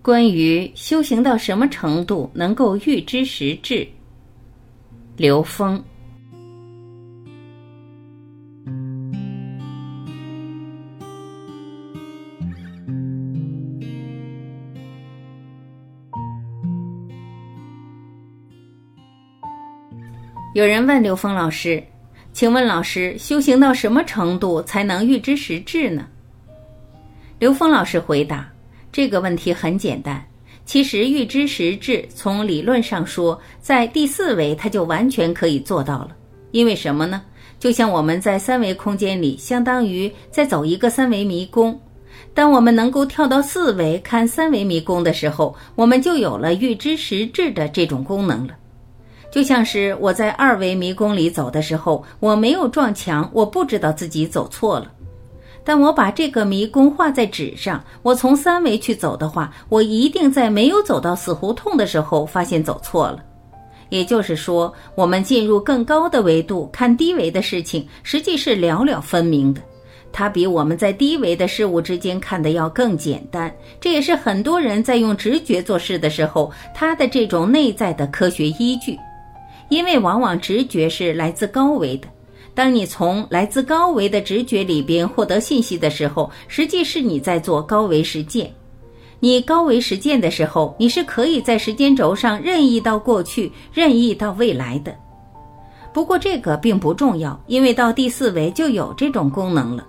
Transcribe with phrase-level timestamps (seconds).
[0.00, 3.86] 关于修行到什么程度能够预知时至，
[5.16, 5.82] 刘峰。
[20.54, 21.82] 有人问刘峰老师
[22.32, 26.06] ：“请问老师，修行到什么程度才能预知时至呢？”
[27.38, 28.50] 刘峰老师回答。
[28.90, 30.24] 这个问题很简单，
[30.64, 36.10] 其实预知时至，从理论上说，在第四维它就完全可以做到了。
[36.50, 37.22] 因为什么呢？
[37.58, 41.78] 就像我们在三维空间里，相当于在走一个三维迷宫。
[42.32, 48.54] 当我们能够跳到四维看三维迷宫的时候，我们就有了预知时质的这种功能了。
[49.30, 54.90] 就像是我在二维迷宫里走的时候，我没有撞墙，我不知道自己走错了。
[55.68, 63.22] 但我把这个迷宫画在纸上，我从三维去走的话，我一定在没有走到死胡同的时候发现走错了。
[63.90, 69.60] 也就是说，我们进入更高的维度看低维的事情，实际是了了分明的。
[70.10, 73.54] 它比我们在低维的事物之间看的要更简单。
[73.78, 78.98] 这也是很多人在用直觉做事的时候，他的这种内在的科学依据，
[79.68, 82.08] 因为往往直觉是来自高维的。
[82.58, 88.52] 当你从来自高维的直觉里边获得信息的时候，实际是你在做高维实践。
[89.20, 94.92] 你高维实践的时候，你是可以在时间轴上任意到过去，任意到未来的。
[95.94, 99.86] 不过这个并不重要，因为到第四维就有这种功能了。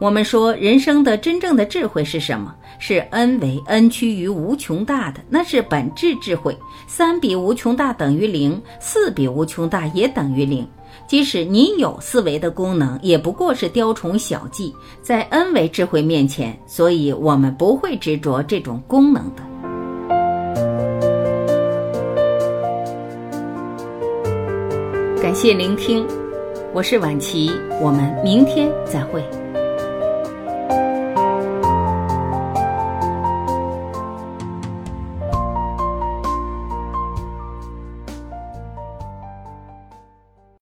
[0.00, 2.54] 我们说人生的真正的智慧是什么？
[2.78, 6.56] 是 n 为 n 趋于无穷大的，那是本质智慧。
[6.86, 10.66] 三比无穷大等于零，四比无穷大也等于零。
[11.06, 19.42] 即使你有四维的功能，也不过是雕虫小技，在 N 维智慧面前，所以我们不会执着这种功能的。
[25.20, 26.06] 感谢聆听，
[26.72, 27.50] 我是晚琪，
[27.82, 29.22] 我们明天再会。